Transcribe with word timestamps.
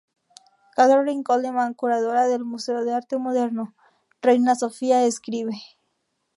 Catherine 0.75 1.21
Coleman, 1.23 1.75
curadora 1.75 2.25
del 2.27 2.43
Museo 2.43 2.83
de 2.83 2.91
Arte 2.91 3.19
Moderno 3.19 3.75
Reina 4.19 4.55
Sofía 4.55 5.05
escribe. 5.05 5.59